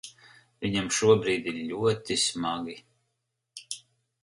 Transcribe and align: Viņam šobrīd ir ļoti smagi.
Viņam 0.65 0.87
šobrīd 0.99 1.51
ir 1.51 1.59
ļoti 1.69 2.19
smagi. 2.23 2.77